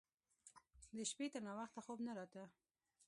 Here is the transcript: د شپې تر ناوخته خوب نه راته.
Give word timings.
د 0.95 0.97
شپې 1.09 1.25
تر 1.33 1.41
ناوخته 1.47 1.79
خوب 1.85 1.99
نه 2.07 2.13
راته. 2.17 2.43